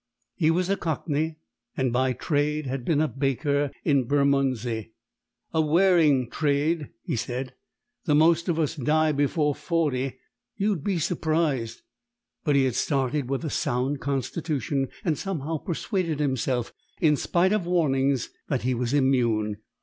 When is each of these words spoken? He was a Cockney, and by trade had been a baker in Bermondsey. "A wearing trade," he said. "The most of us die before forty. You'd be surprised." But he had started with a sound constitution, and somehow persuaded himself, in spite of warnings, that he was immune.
He 0.33 0.49
was 0.49 0.67
a 0.67 0.75
Cockney, 0.77 1.37
and 1.77 1.93
by 1.93 2.13
trade 2.13 2.65
had 2.65 2.83
been 2.83 3.01
a 3.01 3.07
baker 3.07 3.69
in 3.85 4.05
Bermondsey. 4.07 4.93
"A 5.53 5.61
wearing 5.61 6.27
trade," 6.31 6.89
he 7.03 7.15
said. 7.15 7.53
"The 8.05 8.15
most 8.15 8.49
of 8.49 8.57
us 8.57 8.73
die 8.75 9.11
before 9.11 9.53
forty. 9.53 10.17
You'd 10.57 10.83
be 10.83 10.97
surprised." 10.97 11.83
But 12.43 12.55
he 12.55 12.63
had 12.65 12.73
started 12.73 13.29
with 13.29 13.45
a 13.45 13.51
sound 13.51 13.99
constitution, 14.01 14.87
and 15.05 15.19
somehow 15.19 15.59
persuaded 15.59 16.19
himself, 16.19 16.73
in 16.99 17.15
spite 17.15 17.53
of 17.53 17.67
warnings, 17.67 18.31
that 18.47 18.63
he 18.63 18.73
was 18.73 18.95
immune. 18.95 19.57